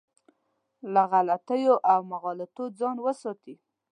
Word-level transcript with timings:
له 0.93 1.03
غلطیو 1.11 1.75
او 1.91 1.99
مغالطو 2.11 2.63
ځان 2.79 2.97
وساتي. 3.05 3.55